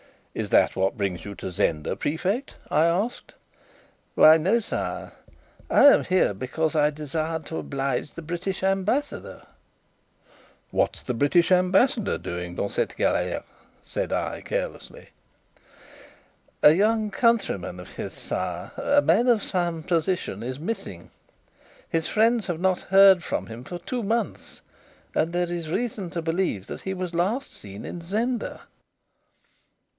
"Is 0.33 0.49
that 0.49 0.75
what 0.75 0.97
brings 0.97 1.25
you 1.25 1.35
to 1.35 1.51
Zenda, 1.51 1.95
Prefect?" 1.95 2.55
I 2.71 2.85
asked. 2.85 3.35
"Why 4.15 4.37
no, 4.37 4.59
sire; 4.59 5.11
I 5.69 5.87
am 5.87 6.05
here 6.05 6.33
because 6.33 6.73
I 6.75 6.89
desired 6.89 7.45
to 7.47 7.57
oblige 7.57 8.11
the 8.11 8.23
British 8.23 8.63
Ambassador." 8.63 9.43
"What's 10.71 11.03
the 11.03 11.13
British 11.13 11.51
Ambassador 11.51 12.17
doing 12.17 12.55
dans 12.55 12.73
cette 12.75 12.95
galère?" 12.97 13.43
said 13.83 14.11
I, 14.13 14.41
carelessly. 14.41 15.09
"A 16.63 16.71
young 16.71 17.11
countryman 17.11 17.79
of 17.79 17.91
his, 17.97 18.13
sire 18.13 18.71
a 18.77 19.01
man 19.03 19.27
of 19.27 19.43
some 19.43 19.83
position 19.83 20.41
is 20.41 20.59
missing. 20.59 21.11
His 21.89 22.07
friends 22.07 22.47
have 22.47 22.59
not 22.61 22.79
heard 22.83 23.21
from 23.21 23.47
him 23.47 23.65
for 23.65 23.77
two 23.77 24.01
months, 24.01 24.61
and 25.13 25.33
there 25.33 25.51
is 25.51 25.69
reason 25.69 26.09
to 26.11 26.23
believe 26.23 26.67
that 26.67 26.81
he 26.81 26.93
was 26.93 27.13
last 27.13 27.53
seen 27.53 27.85
in 27.85 28.01
Zenda." 28.01 28.61